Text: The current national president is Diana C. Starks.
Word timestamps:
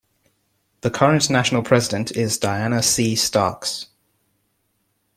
The 0.81 0.89
current 0.89 1.29
national 1.29 1.61
president 1.61 2.09
is 2.13 2.39
Diana 2.39 2.81
C. 2.81 3.15
Starks. 3.15 3.85